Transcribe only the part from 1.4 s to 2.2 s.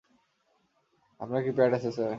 কি প্যাড আছে স্যার?